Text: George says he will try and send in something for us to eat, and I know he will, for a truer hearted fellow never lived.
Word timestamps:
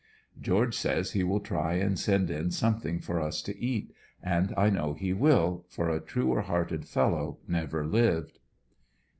George 0.41 0.75
says 0.75 1.11
he 1.11 1.23
will 1.23 1.39
try 1.41 1.75
and 1.75 1.99
send 1.99 2.31
in 2.31 2.49
something 2.49 2.97
for 2.99 3.21
us 3.21 3.39
to 3.43 3.55
eat, 3.59 3.93
and 4.23 4.51
I 4.57 4.71
know 4.71 4.93
he 4.93 5.13
will, 5.13 5.63
for 5.69 5.91
a 5.91 5.99
truer 6.01 6.41
hearted 6.41 6.87
fellow 6.87 7.37
never 7.47 7.85
lived. 7.85 8.39